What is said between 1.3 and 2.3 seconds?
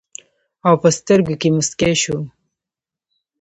کښې مسکے شو